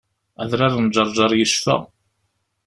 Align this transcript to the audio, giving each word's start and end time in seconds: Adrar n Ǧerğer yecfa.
Adrar 0.41 0.73
n 0.83 0.85
Ǧerğer 0.95 1.31
yecfa. 1.35 1.77